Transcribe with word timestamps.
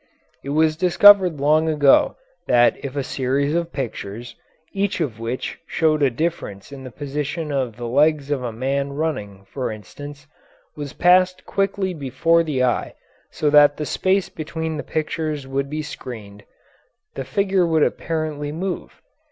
It 0.43 0.49
was 0.49 0.75
discovered 0.77 1.39
long 1.39 1.69
ago 1.69 2.15
that 2.47 2.75
if 2.83 2.95
a 2.95 3.03
series 3.03 3.53
of 3.53 3.71
pictures, 3.71 4.33
each 4.73 4.99
of 4.99 5.19
which 5.19 5.59
showed 5.67 6.01
a 6.01 6.09
difference 6.09 6.71
in 6.71 6.83
the 6.83 6.89
position 6.89 7.51
of 7.51 7.77
the 7.77 7.85
legs 7.87 8.31
of 8.31 8.41
a 8.41 8.51
man 8.51 8.93
running, 8.93 9.45
for 9.45 9.71
instance, 9.71 10.25
was 10.75 10.93
passed 10.93 11.45
quickly 11.45 11.93
before 11.93 12.41
the 12.41 12.63
eye 12.63 12.95
so 13.29 13.51
that 13.51 13.77
the 13.77 13.85
space 13.85 14.27
between 14.27 14.75
the 14.77 14.81
pictures 14.83 15.45
would 15.45 15.69
be 15.69 15.83
screened, 15.83 16.45
the 17.13 17.23
figure 17.23 17.67
would 17.67 17.83
apparently 17.83 18.51
move. 18.51 19.03